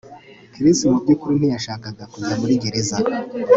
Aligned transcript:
Chris 0.53 0.77
mu 0.89 0.97
byukuri 1.03 1.33
ntiyashakaga 1.39 2.03
kujya 2.11 2.33
muri 2.41 2.53
gereza 2.63 2.97